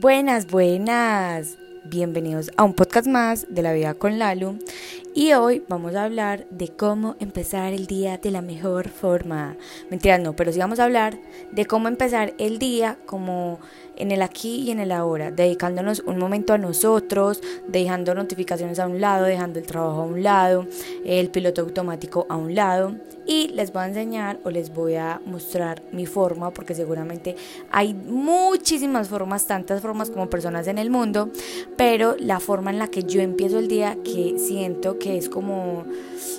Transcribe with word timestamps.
Buenas, 0.00 0.46
buenas. 0.46 1.58
Bienvenidos 1.84 2.50
a 2.56 2.64
un 2.64 2.72
podcast 2.72 3.06
más 3.06 3.46
de 3.50 3.60
la 3.60 3.74
vida 3.74 3.92
con 3.92 4.18
Lalu. 4.18 4.58
Y 5.14 5.34
hoy 5.34 5.62
vamos 5.68 5.94
a 5.94 6.04
hablar 6.04 6.46
de 6.48 6.68
cómo 6.68 7.16
empezar 7.20 7.74
el 7.74 7.86
día 7.86 8.16
de 8.16 8.30
la 8.30 8.40
mejor 8.40 8.88
forma. 8.88 9.58
Mentira, 9.90 10.16
no, 10.16 10.34
pero 10.34 10.52
sí 10.52 10.58
vamos 10.58 10.80
a 10.80 10.84
hablar 10.84 11.18
de 11.52 11.66
cómo 11.66 11.86
empezar 11.86 12.32
el 12.38 12.58
día 12.58 12.96
como 13.04 13.60
en 14.00 14.10
el 14.10 14.22
aquí 14.22 14.62
y 14.62 14.70
en 14.70 14.80
el 14.80 14.92
ahora, 14.92 15.30
dedicándonos 15.30 16.00
un 16.06 16.18
momento 16.18 16.52
a 16.52 16.58
nosotros, 16.58 17.40
dejando 17.68 18.14
notificaciones 18.14 18.78
a 18.78 18.86
un 18.86 19.00
lado, 19.00 19.26
dejando 19.26 19.58
el 19.58 19.66
trabajo 19.66 20.02
a 20.02 20.04
un 20.04 20.22
lado, 20.22 20.66
el 21.04 21.28
piloto 21.30 21.62
automático 21.62 22.26
a 22.28 22.36
un 22.36 22.54
lado 22.54 22.94
y 23.26 23.48
les 23.48 23.72
voy 23.72 23.82
a 23.82 23.86
enseñar 23.86 24.40
o 24.44 24.50
les 24.50 24.74
voy 24.74 24.96
a 24.96 25.20
mostrar 25.24 25.82
mi 25.92 26.06
forma 26.06 26.50
porque 26.50 26.74
seguramente 26.74 27.36
hay 27.70 27.94
muchísimas 27.94 29.08
formas, 29.08 29.46
tantas 29.46 29.80
formas 29.80 30.10
como 30.10 30.28
personas 30.28 30.66
en 30.66 30.78
el 30.78 30.90
mundo, 30.90 31.30
pero 31.76 32.16
la 32.18 32.40
forma 32.40 32.70
en 32.70 32.78
la 32.78 32.88
que 32.88 33.04
yo 33.04 33.20
empiezo 33.20 33.58
el 33.58 33.68
día 33.68 33.96
que 34.02 34.36
siento 34.38 34.98
que 34.98 35.16
es 35.16 35.28
como 35.28 35.84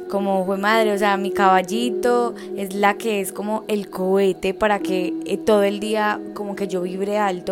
como 0.09 0.45
fue 0.45 0.58
madre, 0.58 0.91
o 0.91 0.98
sea, 0.98 1.16
mi 1.16 1.31
caballito 1.31 2.36
es 2.58 2.73
la 2.75 2.98
que 2.98 3.22
es 3.22 3.31
como 3.31 3.64
el 3.70 3.89
cohete 3.89 4.53
para 4.53 4.80
que 4.80 5.14
eh, 5.25 5.38
todo 5.38 5.64
el 5.64 5.80
día 5.80 6.20
como 6.34 6.55
que 6.55 6.67
yo 6.67 6.81
vibre 6.81 7.17
alto. 7.17 7.51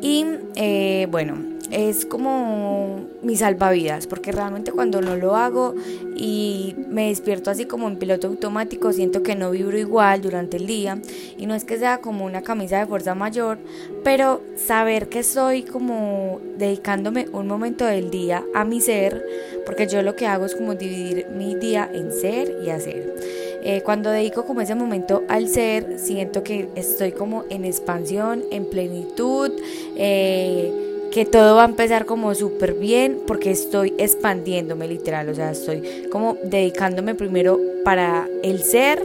Y 0.00 0.24
eh, 0.56 1.06
bueno, 1.10 1.36
es 1.70 2.04
como 2.04 3.06
mi 3.22 3.36
salvavidas, 3.36 4.06
porque 4.06 4.32
realmente 4.32 4.72
cuando 4.72 5.00
no 5.00 5.16
lo 5.16 5.36
hago 5.36 5.74
y 6.16 6.74
me 6.88 7.08
despierto 7.08 7.50
así 7.50 7.64
como 7.64 7.88
en 7.88 7.96
piloto 7.96 8.26
automático, 8.26 8.92
siento 8.92 9.22
que 9.22 9.36
no 9.36 9.50
vibro 9.50 9.78
igual 9.78 10.20
durante 10.20 10.56
el 10.56 10.66
día 10.66 11.00
y 11.38 11.46
no 11.46 11.54
es 11.54 11.64
que 11.64 11.78
sea 11.78 11.98
como 11.98 12.24
una 12.24 12.42
camisa 12.42 12.78
de 12.78 12.86
fuerza 12.86 13.14
mayor, 13.14 13.58
pero 14.02 14.42
saber 14.56 15.08
que 15.08 15.20
estoy 15.20 15.62
como 15.62 16.40
dedicándome 16.58 17.28
un 17.32 17.46
momento 17.46 17.84
del 17.84 18.10
día 18.10 18.44
a 18.54 18.64
mi 18.64 18.80
ser, 18.80 19.24
porque 19.64 19.86
yo 19.86 20.02
lo 20.02 20.16
que 20.16 20.26
hago 20.26 20.46
es 20.46 20.56
como 20.56 20.74
dividir 20.74 21.26
mi 21.36 21.54
día 21.54 21.88
en 21.92 22.12
ser 22.12 22.56
y 22.64 22.70
hacer. 22.70 23.14
Eh, 23.62 23.82
cuando 23.82 24.10
dedico 24.10 24.44
como 24.44 24.60
ese 24.60 24.74
momento 24.74 25.22
al 25.28 25.48
ser, 25.48 25.98
siento 25.98 26.42
que 26.42 26.68
estoy 26.74 27.12
como 27.12 27.44
en 27.50 27.64
expansión, 27.64 28.44
en 28.50 28.64
plenitud. 28.64 29.52
Eh, 29.96 30.86
que 31.10 31.24
todo 31.24 31.56
va 31.56 31.62
a 31.62 31.68
empezar 31.68 32.06
como 32.06 32.34
súper 32.34 32.74
bien 32.74 33.20
porque 33.26 33.50
estoy 33.50 33.94
expandiéndome 33.98 34.86
literal, 34.86 35.28
o 35.28 35.34
sea, 35.34 35.50
estoy 35.50 36.06
como 36.10 36.36
dedicándome 36.44 37.16
primero 37.16 37.58
para 37.84 38.28
el 38.44 38.62
ser 38.62 39.02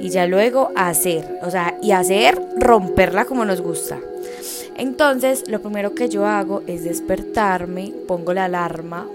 y 0.00 0.08
ya 0.08 0.26
luego 0.26 0.72
a 0.74 0.88
hacer, 0.88 1.38
o 1.42 1.50
sea, 1.50 1.78
y 1.80 1.92
hacer 1.92 2.40
romperla 2.56 3.24
como 3.24 3.44
nos 3.44 3.60
gusta. 3.60 4.00
Entonces, 4.76 5.44
lo 5.48 5.60
primero 5.60 5.94
que 5.94 6.08
yo 6.08 6.26
hago 6.26 6.62
es 6.66 6.82
despertarme, 6.82 7.92
pongo 8.08 8.34
la 8.34 8.46
alarma 8.46 9.06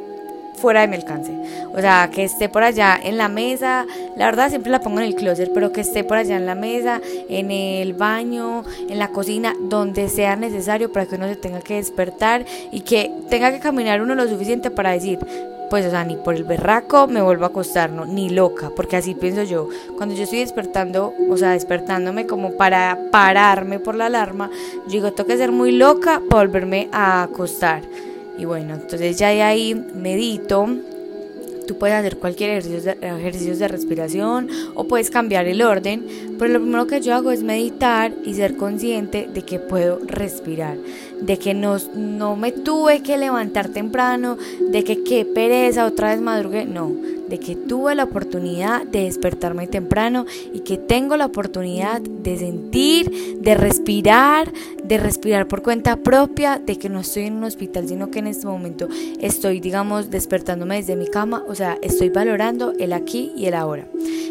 fuera 0.59 0.81
de 0.81 0.87
mi 0.87 0.95
alcance. 0.95 1.31
O 1.73 1.79
sea, 1.79 2.09
que 2.11 2.23
esté 2.23 2.49
por 2.49 2.63
allá 2.63 2.99
en 3.01 3.17
la 3.17 3.29
mesa, 3.29 3.85
la 4.15 4.25
verdad 4.25 4.49
siempre 4.49 4.71
la 4.71 4.81
pongo 4.81 4.99
en 4.99 5.05
el 5.05 5.15
closet, 5.15 5.51
pero 5.53 5.71
que 5.71 5.81
esté 5.81 6.03
por 6.03 6.17
allá 6.17 6.35
en 6.35 6.45
la 6.45 6.55
mesa, 6.55 7.01
en 7.29 7.51
el 7.51 7.93
baño, 7.93 8.63
en 8.89 8.99
la 8.99 9.09
cocina, 9.09 9.53
donde 9.61 10.09
sea 10.09 10.35
necesario 10.35 10.91
para 10.91 11.05
que 11.05 11.15
uno 11.15 11.27
se 11.27 11.35
tenga 11.35 11.61
que 11.61 11.75
despertar 11.75 12.45
y 12.71 12.81
que 12.81 13.11
tenga 13.29 13.51
que 13.51 13.59
caminar 13.59 14.01
uno 14.01 14.15
lo 14.15 14.27
suficiente 14.27 14.71
para 14.71 14.91
decir, 14.91 15.19
pues, 15.69 15.85
o 15.85 15.89
sea, 15.91 16.03
ni 16.03 16.15
por 16.15 16.35
el 16.35 16.43
berraco 16.43 17.07
me 17.07 17.21
vuelvo 17.21 17.45
a 17.45 17.49
acostar, 17.49 17.91
no, 17.91 18.05
ni 18.05 18.29
loca, 18.29 18.71
porque 18.75 18.97
así 18.97 19.13
pienso 19.13 19.43
yo. 19.43 19.69
Cuando 19.97 20.15
yo 20.15 20.23
estoy 20.23 20.39
despertando, 20.39 21.13
o 21.29 21.37
sea, 21.37 21.51
despertándome 21.51 22.25
como 22.25 22.53
para 22.53 22.97
pararme 23.11 23.79
por 23.79 23.95
la 23.95 24.07
alarma, 24.07 24.49
yo 24.87 24.93
digo, 24.93 25.13
tengo 25.13 25.27
que 25.27 25.37
ser 25.37 25.51
muy 25.51 25.71
loca 25.71 26.21
para 26.27 26.43
volverme 26.43 26.89
a 26.91 27.23
acostar. 27.23 27.83
Y 28.39 28.45
bueno, 28.45 28.75
entonces 28.75 29.17
ya 29.17 29.29
de 29.29 29.41
ahí 29.41 29.75
medito. 29.93 30.67
Tú 31.67 31.77
puedes 31.77 31.95
hacer 31.95 32.17
cualquier 32.17 32.49
ejercicio 32.51 32.81
de, 32.81 33.07
ejercicios 33.07 33.59
de 33.59 33.67
respiración 33.67 34.49
o 34.73 34.85
puedes 34.85 35.11
cambiar 35.11 35.45
el 35.45 35.61
orden, 35.61 36.03
pero 36.39 36.53
lo 36.53 36.59
primero 36.59 36.87
que 36.87 36.99
yo 36.99 37.13
hago 37.13 37.29
es 37.29 37.43
meditar 37.43 38.11
y 38.25 38.33
ser 38.33 38.55
consciente 38.55 39.29
de 39.31 39.43
que 39.43 39.59
puedo 39.59 39.99
respirar, 40.03 40.77
de 41.21 41.37
que 41.37 41.53
no, 41.53 41.77
no 41.93 42.35
me 42.35 42.51
tuve 42.51 43.03
que 43.03 43.19
levantar 43.19 43.69
temprano, 43.69 44.37
de 44.71 44.83
que 44.83 45.03
qué 45.03 45.25
pereza, 45.25 45.85
otra 45.85 46.09
vez 46.09 46.21
madrugué, 46.21 46.65
no, 46.65 46.91
de 47.29 47.39
que 47.39 47.55
tuve 47.55 47.95
la 47.95 48.05
oportunidad 48.05 48.85
de 48.85 49.03
despertarme 49.03 49.67
temprano 49.67 50.25
y 50.53 50.61
que 50.61 50.77
tengo 50.77 51.15
la 51.15 51.27
oportunidad 51.27 52.01
de 52.01 52.37
sentir, 52.37 53.37
de 53.39 53.55
respirar, 53.55 54.51
de 54.83 54.97
respirar 54.97 55.47
por 55.47 55.61
cuenta 55.61 55.97
propia, 55.97 56.59
de 56.59 56.77
que 56.77 56.89
no 56.89 57.01
estoy 57.01 57.25
en 57.25 57.35
un 57.35 57.43
hospital, 57.43 57.87
sino 57.87 58.09
que 58.09 58.19
en 58.19 58.27
este 58.27 58.47
momento 58.47 58.87
estoy, 59.19 59.59
digamos, 59.59 60.09
despertándome 60.09 60.77
desde 60.77 60.95
mi 60.95 61.07
cama, 61.07 61.43
o 61.47 61.55
sea, 61.55 61.77
estoy 61.81 62.09
valorando 62.09 62.73
el 62.79 62.93
aquí 62.93 63.31
y 63.35 63.45
el 63.45 63.53
ahora. 63.53 63.87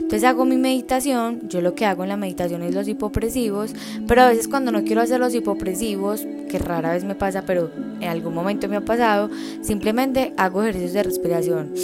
Entonces 0.08 0.24
hago 0.24 0.44
mi 0.44 0.56
meditación, 0.56 1.48
yo 1.48 1.60
lo 1.60 1.74
que 1.74 1.84
hago 1.84 2.02
en 2.02 2.08
la 2.08 2.16
meditación 2.16 2.62
es 2.62 2.74
los 2.74 2.88
hipopresivos, 2.88 3.74
pero 4.06 4.22
a 4.22 4.28
veces 4.28 4.48
cuando 4.48 4.72
no 4.72 4.82
quiero 4.82 5.02
hacer 5.02 5.20
los 5.20 5.34
hipopresivos, 5.34 6.26
que 6.48 6.58
rara 6.58 6.92
vez 6.92 7.04
me 7.04 7.14
pasa, 7.14 7.42
pero 7.42 7.70
en 8.00 8.08
algún 8.08 8.32
momento 8.32 8.68
me 8.68 8.76
ha 8.76 8.80
pasado, 8.80 9.28
simplemente 9.60 10.32
hago 10.38 10.62
ejercicios 10.62 10.94
de 10.94 11.02
respiración 11.02 11.74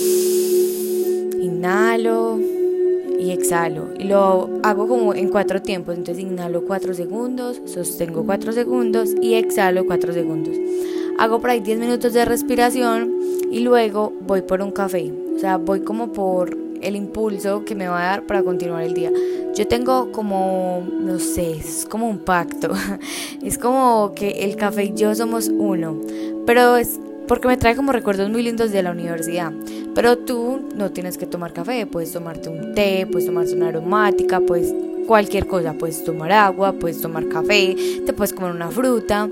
inhalo 1.44 2.38
y 3.18 3.30
exhalo. 3.30 3.88
Y 3.98 4.04
lo 4.04 4.50
hago 4.62 4.88
como 4.88 5.14
en 5.14 5.28
cuatro 5.28 5.62
tiempos. 5.62 5.96
Entonces 5.96 6.22
inhalo 6.22 6.64
cuatro 6.64 6.94
segundos, 6.94 7.60
sostengo 7.66 8.24
cuatro 8.24 8.52
segundos 8.52 9.14
y 9.20 9.34
exhalo 9.34 9.86
cuatro 9.86 10.12
segundos. 10.12 10.56
Hago 11.18 11.40
por 11.40 11.50
ahí 11.50 11.60
10 11.60 11.78
minutos 11.78 12.12
de 12.12 12.24
respiración 12.24 13.12
y 13.50 13.60
luego 13.60 14.12
voy 14.26 14.42
por 14.42 14.60
un 14.62 14.72
café. 14.72 15.12
O 15.36 15.38
sea, 15.38 15.58
voy 15.58 15.80
como 15.80 16.12
por 16.12 16.56
el 16.82 16.96
impulso 16.96 17.64
que 17.64 17.74
me 17.74 17.88
va 17.88 18.02
a 18.02 18.06
dar 18.06 18.26
para 18.26 18.42
continuar 18.42 18.82
el 18.82 18.94
día. 18.94 19.12
Yo 19.54 19.66
tengo 19.68 20.10
como, 20.10 20.82
no 21.00 21.18
sé, 21.20 21.52
es 21.52 21.86
como 21.88 22.08
un 22.08 22.18
pacto. 22.18 22.72
Es 23.42 23.58
como 23.58 24.12
que 24.16 24.30
el 24.30 24.56
café 24.56 24.84
y 24.84 24.94
yo 24.94 25.14
somos 25.14 25.48
uno. 25.48 26.00
Pero 26.46 26.76
es 26.76 26.98
porque 27.26 27.48
me 27.48 27.56
trae 27.56 27.76
como 27.76 27.92
recuerdos 27.92 28.30
muy 28.30 28.42
lindos 28.42 28.70
de 28.72 28.82
la 28.82 28.90
universidad. 28.90 29.52
Pero 29.94 30.18
tú 30.18 30.68
no 30.74 30.90
tienes 30.90 31.18
que 31.18 31.26
tomar 31.26 31.52
café, 31.52 31.86
puedes 31.86 32.12
tomarte 32.12 32.48
un 32.48 32.74
té, 32.74 33.06
puedes 33.10 33.26
tomarse 33.26 33.54
una 33.54 33.68
aromática, 33.68 34.40
puedes 34.40 34.74
cualquier 35.06 35.46
cosa, 35.46 35.74
puedes 35.74 36.04
tomar 36.04 36.32
agua, 36.32 36.72
puedes 36.72 37.00
tomar 37.00 37.28
café, 37.28 37.76
te 38.04 38.12
puedes 38.12 38.32
comer 38.32 38.52
una 38.52 38.70
fruta 38.70 39.28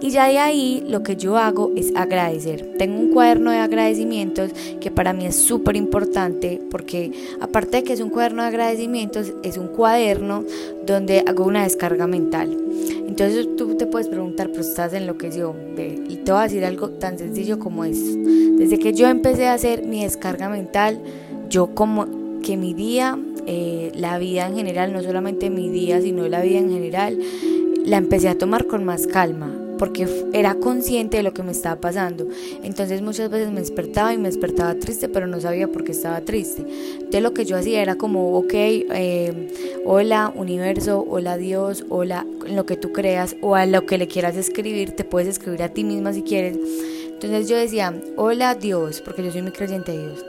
y 0.00 0.10
ya 0.10 0.28
de 0.28 0.38
ahí 0.38 0.84
lo 0.88 1.02
que 1.02 1.16
yo 1.16 1.36
hago 1.36 1.72
es 1.76 1.94
agradecer. 1.94 2.74
Tengo 2.78 2.98
un 2.98 3.12
cuaderno 3.12 3.50
de 3.50 3.58
agradecimientos 3.58 4.52
que 4.80 4.90
para 4.90 5.12
mí 5.12 5.26
es 5.26 5.36
súper 5.36 5.76
importante 5.76 6.60
porque 6.70 7.12
aparte 7.40 7.78
de 7.78 7.84
que 7.84 7.92
es 7.92 8.00
un 8.00 8.10
cuaderno 8.10 8.42
de 8.42 8.48
agradecimientos, 8.48 9.32
es 9.42 9.56
un 9.56 9.68
cuaderno 9.68 10.44
donde 10.84 11.24
hago 11.26 11.44
una 11.44 11.64
descarga 11.64 12.06
mental. 12.06 12.56
Entonces 13.06 13.48
tú 13.56 13.76
te 13.76 13.86
puedes 13.86 14.08
preguntar, 14.08 14.48
pero 14.48 14.60
estás 14.60 14.92
enloquecido. 14.92 15.54
Y 15.76 16.16
te 16.16 16.32
voy 16.32 16.40
a 16.40 16.44
decir 16.44 16.64
algo 16.64 16.90
tan 16.90 17.18
sencillo 17.18 17.58
como 17.58 17.84
es. 17.84 17.98
Desde 18.58 18.78
que 18.78 18.92
yo 18.92 19.08
empecé 19.08 19.46
a 19.46 19.54
hacer 19.54 19.84
mi 19.84 20.02
descarga 20.02 20.48
mental, 20.48 21.00
yo 21.48 21.74
como 21.74 22.25
que 22.46 22.56
mi 22.56 22.74
día 22.74 23.18
eh, 23.46 23.90
la 23.96 24.18
vida 24.18 24.46
en 24.46 24.54
general, 24.54 24.92
no 24.92 25.02
solamente 25.02 25.50
mi 25.50 25.68
día, 25.68 26.00
sino 26.00 26.28
la 26.28 26.42
vida 26.42 26.58
en 26.60 26.70
general, 26.70 27.18
la 27.84 27.96
empecé 27.96 28.28
a 28.28 28.38
tomar 28.38 28.66
con 28.66 28.84
más 28.84 29.08
calma 29.08 29.52
porque 29.78 30.08
era 30.32 30.54
consciente 30.54 31.18
de 31.18 31.22
lo 31.22 31.34
que 31.34 31.42
me 31.42 31.52
estaba 31.52 31.80
pasando. 31.80 32.28
Entonces 32.62 33.02
muchas 33.02 33.30
veces 33.30 33.50
me 33.50 33.60
despertaba 33.60 34.14
y 34.14 34.18
me 34.18 34.28
despertaba 34.28 34.74
triste, 34.76 35.08
pero 35.08 35.26
no 35.26 35.40
sabía 35.40 35.68
por 35.68 35.84
qué 35.84 35.92
estaba 35.92 36.20
triste. 36.20 36.64
Entonces 36.94 37.22
lo 37.22 37.34
que 37.34 37.44
yo 37.44 37.56
hacía 37.56 37.82
era 37.82 37.96
como, 37.96 38.38
ok, 38.38 38.54
eh, 38.54 39.82
hola 39.84 40.32
universo, 40.34 41.04
hola 41.06 41.36
Dios, 41.36 41.84
hola 41.88 42.26
lo 42.48 42.64
que 42.64 42.76
tú 42.76 42.92
creas 42.92 43.36
o 43.42 43.56
a 43.56 43.66
lo 43.66 43.86
que 43.86 43.98
le 43.98 44.06
quieras 44.06 44.36
escribir, 44.36 44.92
te 44.92 45.04
puedes 45.04 45.28
escribir 45.28 45.62
a 45.62 45.68
ti 45.68 45.84
misma 45.84 46.12
si 46.12 46.22
quieres. 46.22 46.56
Entonces 47.08 47.48
yo 47.48 47.56
decía, 47.56 47.94
hola 48.16 48.54
Dios, 48.54 49.00
porque 49.00 49.24
yo 49.24 49.32
soy 49.32 49.42
muy 49.42 49.52
creyente 49.52 49.92
de 49.92 49.98
Dios. 49.98 50.24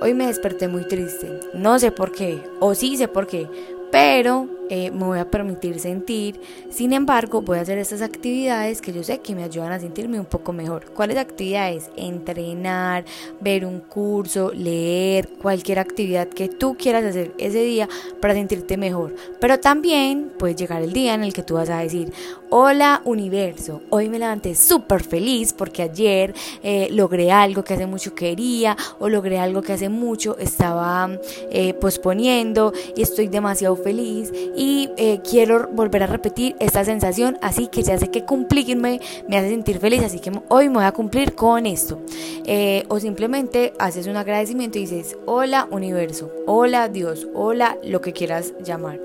Hoy 0.00 0.14
me 0.14 0.28
desperté 0.28 0.68
muy 0.68 0.84
triste. 0.84 1.40
No 1.54 1.78
sé 1.78 1.90
por 1.90 2.12
qué, 2.12 2.40
o 2.60 2.74
sí 2.74 2.96
sé 2.96 3.08
por 3.08 3.26
qué, 3.26 3.48
pero 3.90 4.46
eh, 4.70 4.90
me 4.90 5.04
voy 5.04 5.18
a 5.18 5.30
permitir 5.30 5.80
sentir. 5.80 6.40
Sin 6.70 6.92
embargo, 6.92 7.42
voy 7.42 7.58
a 7.58 7.62
hacer 7.62 7.78
estas 7.78 8.02
actividades 8.02 8.80
que 8.80 8.92
yo 8.92 9.02
sé 9.02 9.18
que 9.18 9.34
me 9.34 9.44
ayudan 9.44 9.72
a 9.72 9.80
sentirme 9.80 10.18
un 10.18 10.26
poco 10.26 10.52
mejor. 10.52 10.86
¿Cuáles 10.92 11.16
actividades? 11.16 11.90
Entrenar, 11.96 13.04
ver 13.40 13.64
un 13.64 13.80
curso, 13.80 14.52
leer, 14.52 15.28
cualquier 15.40 15.78
actividad 15.78 16.28
que 16.28 16.48
tú 16.48 16.76
quieras 16.76 17.04
hacer 17.04 17.32
ese 17.38 17.62
día 17.62 17.88
para 18.20 18.34
sentirte 18.34 18.76
mejor. 18.76 19.14
Pero 19.40 19.58
también 19.58 20.32
puede 20.38 20.54
llegar 20.54 20.82
el 20.82 20.92
día 20.92 21.14
en 21.14 21.24
el 21.24 21.32
que 21.32 21.42
tú 21.42 21.54
vas 21.54 21.70
a 21.70 21.78
decir, 21.78 22.12
hola 22.50 23.02
universo, 23.04 23.82
hoy 23.90 24.08
me 24.08 24.18
levanté 24.18 24.54
súper 24.54 25.02
feliz 25.02 25.52
porque 25.52 25.82
ayer 25.82 26.34
eh, 26.62 26.88
logré 26.90 27.30
algo 27.30 27.64
que 27.64 27.74
hace 27.74 27.86
mucho 27.86 28.14
quería 28.14 28.76
o 28.98 29.08
logré 29.08 29.38
algo 29.38 29.62
que 29.62 29.72
hace 29.72 29.88
mucho 29.88 30.38
estaba 30.38 31.10
eh, 31.50 31.74
posponiendo 31.74 32.72
y 32.96 33.02
estoy 33.02 33.28
demasiado 33.28 33.76
feliz 33.76 34.32
y 34.58 34.90
eh, 34.96 35.20
quiero 35.22 35.68
volver 35.68 36.02
a 36.02 36.06
repetir 36.08 36.56
esta 36.58 36.84
sensación, 36.84 37.38
así 37.40 37.68
que 37.68 37.84
ya 37.84 37.96
sé 37.96 38.10
que 38.10 38.24
cumplirme 38.24 39.00
me 39.28 39.38
hace 39.38 39.50
sentir 39.50 39.78
feliz, 39.78 40.02
así 40.02 40.18
que 40.18 40.32
hoy 40.48 40.68
me 40.68 40.74
voy 40.74 40.84
a 40.84 40.92
cumplir 40.92 41.36
con 41.36 41.64
esto. 41.64 42.00
Eh, 42.44 42.84
o 42.88 42.98
simplemente 42.98 43.72
haces 43.78 44.08
un 44.08 44.16
agradecimiento 44.16 44.78
y 44.78 44.82
dices, 44.82 45.16
hola 45.26 45.68
universo, 45.70 46.32
hola 46.46 46.88
Dios, 46.88 47.28
hola 47.34 47.78
lo 47.84 48.00
que 48.00 48.12
quieras 48.12 48.52
llamar. 48.64 48.98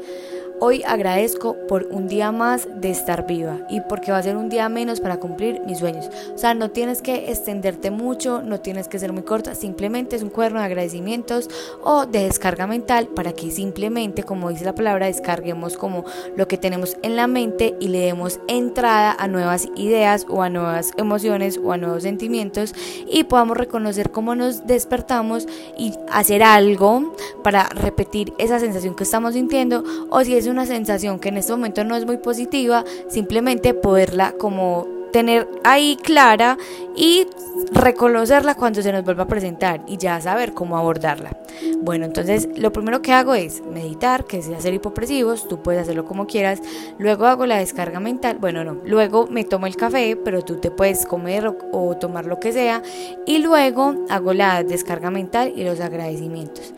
Hoy 0.65 0.81
agradezco 0.87 1.57
por 1.67 1.87
un 1.91 2.07
día 2.07 2.31
más 2.31 2.69
de 2.73 2.89
estar 2.89 3.27
viva 3.27 3.59
y 3.69 3.81
porque 3.81 4.13
va 4.13 4.19
a 4.19 4.23
ser 4.23 4.37
un 4.37 4.47
día 4.47 4.69
menos 4.69 5.01
para 5.01 5.17
cumplir 5.17 5.59
mis 5.65 5.79
sueños. 5.79 6.09
O 6.33 6.37
sea, 6.37 6.53
no 6.53 6.71
tienes 6.71 7.01
que 7.01 7.29
extenderte 7.29 7.91
mucho, 7.91 8.41
no 8.41 8.61
tienes 8.61 8.87
que 8.87 8.97
ser 8.97 9.11
muy 9.11 9.23
corta, 9.23 9.55
simplemente 9.55 10.15
es 10.15 10.23
un 10.23 10.29
cuaderno 10.29 10.59
de 10.59 10.65
agradecimientos 10.67 11.49
o 11.83 12.05
de 12.05 12.23
descarga 12.23 12.65
mental 12.65 13.09
para 13.09 13.33
que 13.33 13.51
simplemente, 13.51 14.23
como 14.23 14.51
dice 14.51 14.63
la 14.63 14.73
palabra, 14.73 15.07
descarguemos 15.07 15.75
como 15.75 16.05
lo 16.37 16.47
que 16.47 16.57
tenemos 16.57 16.95
en 17.01 17.17
la 17.17 17.27
mente 17.27 17.75
y 17.81 17.89
le 17.89 17.99
demos 17.99 18.39
entrada 18.47 19.17
a 19.19 19.27
nuevas 19.27 19.67
ideas 19.75 20.25
o 20.29 20.43
a 20.43 20.49
nuevas 20.49 20.93
emociones 20.95 21.59
o 21.61 21.73
a 21.73 21.77
nuevos 21.77 22.03
sentimientos 22.03 22.73
y 23.11 23.25
podamos 23.25 23.57
reconocer 23.57 24.11
cómo 24.11 24.33
nos 24.33 24.65
despertamos 24.65 25.45
y 25.77 25.91
hacer 26.09 26.41
algo 26.41 27.13
para 27.43 27.67
repetir 27.67 28.31
esa 28.37 28.61
sensación 28.61 28.95
que 28.95 29.03
estamos 29.03 29.33
sintiendo 29.33 29.83
o 30.09 30.23
si 30.23 30.37
es 30.37 30.52
una 30.53 30.65
sensación 30.65 31.19
que 31.19 31.29
en 31.29 31.37
este 31.37 31.51
momento 31.51 31.83
no 31.83 31.95
es 31.95 32.05
muy 32.05 32.17
positiva, 32.17 32.85
simplemente 33.09 33.73
poderla 33.73 34.33
como 34.33 34.87
tener 35.13 35.47
ahí 35.63 35.95
clara 35.95 36.57
y 36.97 37.27
reconocerla 37.71 38.55
cuando 38.55 38.81
se 38.81 38.91
nos 38.91 39.05
vuelva 39.05 39.23
a 39.23 39.27
presentar 39.27 39.81
y 39.87 39.97
ya 39.97 40.19
saber 40.19 40.53
cómo 40.53 40.75
abordarla. 40.75 41.37
Bueno, 41.81 42.05
entonces 42.05 42.49
lo 42.57 42.73
primero 42.73 43.01
que 43.01 43.13
hago 43.13 43.35
es 43.35 43.63
meditar, 43.63 44.25
que 44.25 44.39
es 44.39 44.49
hacer 44.49 44.73
hipopresivos, 44.73 45.47
tú 45.47 45.61
puedes 45.61 45.83
hacerlo 45.83 46.05
como 46.05 46.25
quieras. 46.25 46.61
Luego 46.97 47.27
hago 47.27 47.45
la 47.45 47.57
descarga 47.57 47.99
mental, 47.99 48.37
bueno, 48.39 48.63
no, 48.63 48.77
luego 48.85 49.27
me 49.27 49.43
tomo 49.43 49.67
el 49.67 49.75
café, 49.75 50.15
pero 50.15 50.41
tú 50.41 50.57
te 50.59 50.71
puedes 50.71 51.05
comer 51.05 51.47
o, 51.47 51.57
o 51.71 51.95
tomar 51.95 52.25
lo 52.25 52.39
que 52.39 52.51
sea. 52.51 52.81
Y 53.27 53.37
luego 53.37 53.95
hago 54.09 54.33
la 54.33 54.63
descarga 54.63 55.11
mental 55.11 55.53
y 55.55 55.63
los 55.63 55.79
agradecimientos. 55.79 56.73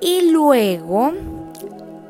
Y 0.00 0.30
luego 0.30 1.12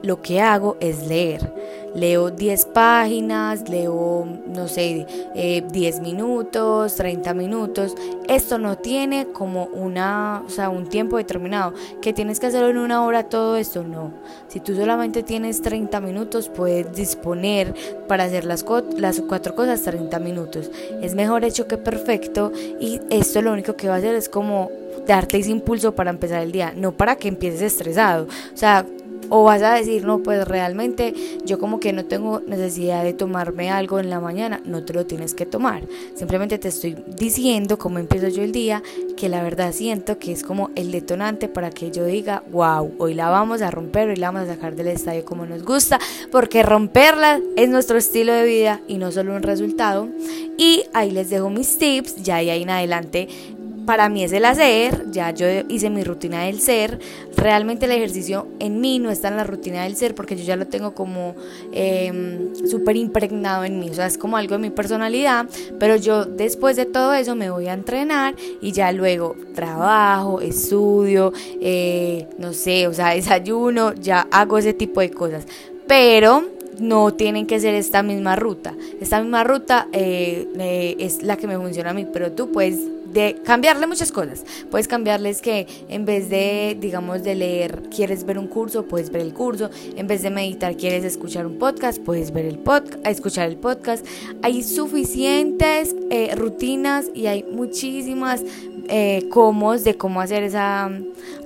lo 0.02 0.20
que 0.20 0.40
hago 0.40 0.76
es 0.80 1.06
leer. 1.06 1.52
Leo 1.94 2.30
10 2.30 2.64
páginas, 2.66 3.68
leo, 3.68 4.26
no 4.46 4.66
sé, 4.66 5.06
10 5.34 5.96
eh, 5.96 6.00
minutos, 6.00 6.94
30 6.94 7.34
minutos. 7.34 7.94
Esto 8.28 8.56
no 8.56 8.78
tiene 8.78 9.26
como 9.26 9.66
una, 9.66 10.42
o 10.46 10.48
sea, 10.48 10.70
un 10.70 10.88
tiempo 10.88 11.18
determinado. 11.18 11.74
Que 12.00 12.14
tienes 12.14 12.40
que 12.40 12.46
hacerlo 12.46 12.70
en 12.70 12.78
una 12.78 13.04
hora 13.04 13.28
todo 13.28 13.58
esto, 13.58 13.82
no. 13.84 14.12
Si 14.48 14.60
tú 14.60 14.74
solamente 14.74 15.22
tienes 15.22 15.60
30 15.60 16.00
minutos, 16.00 16.48
puedes 16.48 16.94
disponer 16.94 17.74
para 18.08 18.24
hacer 18.24 18.46
las, 18.46 18.64
las 18.96 19.20
cuatro 19.20 19.54
cosas 19.54 19.82
30 19.82 20.18
minutos. 20.18 20.70
Es 21.02 21.14
mejor 21.14 21.44
hecho 21.44 21.68
que 21.68 21.76
perfecto 21.76 22.52
y 22.80 23.00
esto 23.10 23.42
lo 23.42 23.52
único 23.52 23.76
que 23.76 23.88
va 23.88 23.96
a 23.96 23.98
hacer 23.98 24.14
es 24.14 24.30
como 24.30 24.70
darte 25.06 25.38
ese 25.38 25.50
impulso 25.50 25.94
para 25.94 26.10
empezar 26.10 26.42
el 26.42 26.52
día, 26.52 26.72
no 26.76 26.92
para 26.92 27.16
que 27.16 27.28
empieces 27.28 27.62
estresado. 27.62 28.26
O 28.54 28.56
sea, 28.56 28.86
o 29.28 29.44
vas 29.44 29.62
a 29.62 29.74
decir, 29.74 30.04
no, 30.04 30.22
pues 30.22 30.46
realmente 30.46 31.14
yo 31.44 31.58
como 31.58 31.80
que 31.80 31.92
no 31.92 32.04
tengo 32.04 32.40
necesidad 32.40 33.04
de 33.04 33.12
tomarme 33.12 33.70
algo 33.70 33.98
en 33.98 34.10
la 34.10 34.20
mañana, 34.20 34.60
no 34.64 34.84
te 34.84 34.92
lo 34.92 35.06
tienes 35.06 35.34
que 35.34 35.46
tomar. 35.46 35.82
Simplemente 36.14 36.58
te 36.58 36.68
estoy 36.68 36.96
diciendo 37.16 37.78
cómo 37.78 37.98
empiezo 37.98 38.28
yo 38.28 38.42
el 38.42 38.52
día, 38.52 38.82
que 39.16 39.28
la 39.28 39.42
verdad 39.42 39.72
siento 39.72 40.18
que 40.18 40.32
es 40.32 40.42
como 40.42 40.70
el 40.74 40.92
detonante 40.92 41.48
para 41.48 41.70
que 41.70 41.90
yo 41.90 42.04
diga, 42.04 42.42
wow, 42.50 42.92
hoy 42.98 43.14
la 43.14 43.30
vamos 43.30 43.62
a 43.62 43.70
romper, 43.70 44.08
hoy 44.08 44.16
la 44.16 44.30
vamos 44.30 44.48
a 44.48 44.54
sacar 44.54 44.74
del 44.74 44.88
estadio 44.88 45.24
como 45.24 45.46
nos 45.46 45.64
gusta, 45.64 45.98
porque 46.30 46.62
romperla 46.62 47.40
es 47.56 47.68
nuestro 47.68 47.98
estilo 47.98 48.32
de 48.32 48.44
vida 48.44 48.80
y 48.88 48.98
no 48.98 49.12
solo 49.12 49.34
un 49.34 49.42
resultado. 49.42 50.08
Y 50.58 50.84
ahí 50.92 51.10
les 51.10 51.30
dejo 51.30 51.50
mis 51.50 51.78
tips, 51.78 52.22
ya 52.22 52.36
ahí 52.36 52.62
en 52.62 52.70
adelante 52.70 53.28
para 53.86 54.08
mí 54.08 54.24
es 54.24 54.32
el 54.32 54.44
hacer, 54.44 55.10
ya 55.10 55.30
yo 55.30 55.46
hice 55.68 55.90
mi 55.90 56.04
rutina 56.04 56.44
del 56.44 56.60
ser, 56.60 56.98
realmente 57.36 57.86
el 57.86 57.92
ejercicio 57.92 58.46
en 58.58 58.80
mí 58.80 58.98
no 58.98 59.10
está 59.10 59.28
en 59.28 59.36
la 59.36 59.44
rutina 59.44 59.84
del 59.84 59.96
ser 59.96 60.14
porque 60.14 60.36
yo 60.36 60.44
ya 60.44 60.56
lo 60.56 60.66
tengo 60.66 60.94
como 60.94 61.34
eh, 61.72 62.50
súper 62.68 62.96
impregnado 62.96 63.64
en 63.64 63.78
mí, 63.78 63.90
o 63.90 63.94
sea, 63.94 64.06
es 64.06 64.18
como 64.18 64.36
algo 64.36 64.54
de 64.54 64.60
mi 64.60 64.70
personalidad, 64.70 65.46
pero 65.78 65.96
yo 65.96 66.24
después 66.24 66.76
de 66.76 66.86
todo 66.86 67.14
eso 67.14 67.34
me 67.34 67.50
voy 67.50 67.68
a 67.68 67.72
entrenar 67.72 68.34
y 68.60 68.72
ya 68.72 68.92
luego 68.92 69.36
trabajo, 69.54 70.40
estudio, 70.40 71.32
eh, 71.60 72.28
no 72.38 72.52
sé, 72.52 72.86
o 72.86 72.94
sea, 72.94 73.08
desayuno, 73.14 73.94
ya 73.94 74.26
hago 74.30 74.58
ese 74.58 74.74
tipo 74.74 75.00
de 75.00 75.10
cosas, 75.10 75.46
pero 75.86 76.44
no 76.78 77.12
tienen 77.14 77.46
que 77.46 77.60
ser 77.60 77.74
esta 77.74 78.02
misma 78.02 78.34
ruta. 78.36 78.74
Esta 79.00 79.20
misma 79.20 79.44
ruta 79.44 79.88
eh, 79.92 80.96
es 80.98 81.22
la 81.22 81.36
que 81.36 81.46
me 81.46 81.56
funciona 81.56 81.90
a 81.90 81.94
mí, 81.94 82.06
pero 82.10 82.32
tú 82.32 82.50
puedes 82.50 82.78
de 83.12 83.40
cambiarle 83.44 83.86
muchas 83.86 84.12
cosas. 84.12 84.44
Puedes 84.70 84.88
cambiarles 84.88 85.40
que 85.40 85.66
en 85.88 86.04
vez 86.04 86.28
de, 86.30 86.76
digamos, 86.80 87.22
de 87.22 87.34
leer, 87.34 87.82
quieres 87.94 88.24
ver 88.24 88.38
un 88.38 88.46
curso, 88.46 88.86
puedes 88.86 89.10
ver 89.10 89.22
el 89.22 89.34
curso. 89.34 89.70
En 89.96 90.06
vez 90.06 90.22
de 90.22 90.30
meditar, 90.30 90.76
quieres 90.76 91.04
escuchar 91.04 91.46
un 91.46 91.58
podcast, 91.58 92.00
puedes 92.00 92.32
ver 92.32 92.46
el 92.46 92.58
podcast, 92.58 93.06
escuchar 93.06 93.48
el 93.48 93.56
podcast. 93.56 94.06
Hay 94.42 94.62
suficientes 94.62 95.94
eh, 96.10 96.34
rutinas 96.34 97.10
y 97.14 97.26
hay 97.26 97.44
muchísimas 97.44 98.42
eh, 98.88 99.28
cómo, 99.30 99.76
de 99.76 99.96
cómo 99.96 100.20
hacer 100.20 100.42
esa 100.42 100.90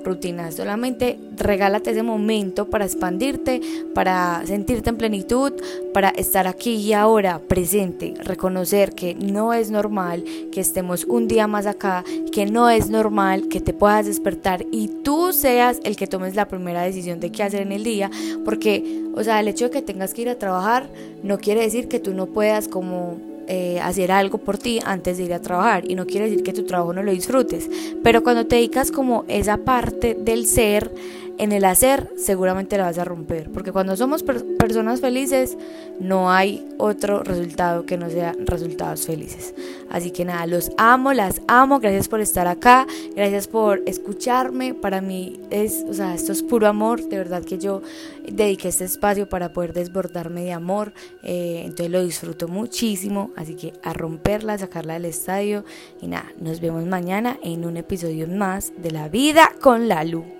rutina. 0.03 0.51
Solamente 0.51 1.19
regálate 1.35 1.91
ese 1.91 2.03
momento 2.03 2.69
para 2.69 2.85
expandirte, 2.85 3.61
para 3.93 4.41
sentirte 4.45 4.89
en 4.89 4.97
plenitud, 4.97 5.53
para 5.93 6.09
estar 6.09 6.47
aquí 6.47 6.75
y 6.75 6.93
ahora 6.93 7.39
presente, 7.39 8.15
reconocer 8.19 8.93
que 8.93 9.15
no 9.15 9.53
es 9.53 9.69
normal 9.69 10.23
que 10.51 10.61
estemos 10.61 11.05
un 11.05 11.27
día 11.27 11.47
más 11.47 11.56
acá, 11.65 12.03
que 12.31 12.45
no 12.45 12.69
es 12.69 12.89
normal 12.89 13.47
que 13.47 13.59
te 13.59 13.73
puedas 13.73 14.05
despertar 14.05 14.65
y 14.71 14.87
tú 15.03 15.33
seas 15.33 15.79
el 15.83 15.95
que 15.95 16.07
tomes 16.07 16.35
la 16.35 16.47
primera 16.47 16.81
decisión 16.83 17.19
de 17.19 17.31
qué 17.31 17.43
hacer 17.43 17.61
en 17.61 17.71
el 17.71 17.83
día, 17.83 18.11
porque, 18.45 19.03
o 19.15 19.23
sea, 19.23 19.39
el 19.39 19.47
hecho 19.47 19.65
de 19.65 19.71
que 19.71 19.81
tengas 19.81 20.13
que 20.13 20.23
ir 20.23 20.29
a 20.29 20.37
trabajar 20.37 20.89
no 21.23 21.37
quiere 21.37 21.61
decir 21.61 21.87
que 21.87 21.99
tú 21.99 22.13
no 22.13 22.27
puedas 22.27 22.67
como 22.67 23.17
eh, 23.47 23.79
hacer 23.81 24.11
algo 24.11 24.39
por 24.39 24.57
ti 24.57 24.81
antes 24.85 25.17
de 25.17 25.23
ir 25.23 25.33
a 25.33 25.41
trabajar 25.41 25.89
y 25.89 25.95
no 25.95 26.05
quiere 26.05 26.29
decir 26.29 26.43
que 26.43 26.51
tu 26.51 26.65
trabajo 26.65 26.91
no 26.91 27.01
lo 27.01 27.13
disfrutes, 27.13 27.69
pero 28.03 28.21
cuando 28.21 28.45
te 28.45 28.57
dedicas 28.57 28.91
como 28.91 29.23
esa 29.29 29.57
parte 29.57 30.17
del 30.19 30.45
ser, 30.45 30.91
en 31.37 31.51
el 31.51 31.65
hacer 31.65 32.09
seguramente 32.17 32.77
la 32.77 32.85
vas 32.85 32.97
a 32.97 33.05
romper, 33.05 33.49
porque 33.51 33.71
cuando 33.71 33.95
somos 33.95 34.23
personas 34.23 35.01
felices 35.01 35.57
no 35.99 36.31
hay 36.31 36.67
otro 36.77 37.23
resultado 37.23 37.85
que 37.85 37.97
no 37.97 38.09
sea 38.09 38.33
resultados 38.45 39.05
felices. 39.05 39.53
Así 39.89 40.11
que 40.11 40.25
nada, 40.25 40.45
los 40.47 40.71
amo, 40.77 41.13
las 41.13 41.41
amo, 41.47 41.79
gracias 41.79 42.07
por 42.07 42.21
estar 42.21 42.47
acá, 42.47 42.87
gracias 43.15 43.47
por 43.47 43.81
escucharme, 43.85 44.73
para 44.73 45.01
mí 45.01 45.39
es, 45.49 45.85
o 45.89 45.93
sea, 45.93 46.13
esto 46.13 46.31
es 46.31 46.43
puro 46.43 46.67
amor, 46.67 47.01
de 47.03 47.17
verdad 47.17 47.43
que 47.43 47.57
yo 47.57 47.81
dediqué 48.29 48.67
este 48.67 48.85
espacio 48.85 49.29
para 49.29 49.53
poder 49.53 49.73
desbordarme 49.73 50.43
de 50.43 50.53
amor, 50.53 50.93
eh, 51.23 51.61
entonces 51.63 51.89
lo 51.89 52.03
disfruto 52.03 52.47
muchísimo, 52.47 53.31
así 53.35 53.55
que 53.55 53.73
a 53.83 53.93
romperla, 53.93 54.53
a 54.53 54.57
sacarla 54.57 54.93
del 54.93 55.05
estadio. 55.05 55.63
Y 56.01 56.07
nada, 56.07 56.31
nos 56.39 56.59
vemos 56.59 56.85
mañana 56.85 57.37
en 57.43 57.65
un 57.65 57.77
episodio 57.77 58.27
más 58.27 58.73
de 58.77 58.91
La 58.91 59.09
Vida 59.09 59.51
con 59.61 59.87
la 59.87 60.03
Luz. 60.03 60.36